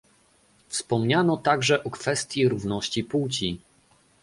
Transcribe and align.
Wspomniano 0.69 1.37
także 1.37 1.83
o 1.83 1.89
kwestii 1.89 2.49
równości 2.49 3.03
płci 3.03 3.59